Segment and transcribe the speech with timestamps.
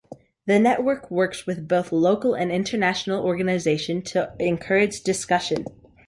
[0.47, 5.63] The network works with both local and international organization to encourage discussion.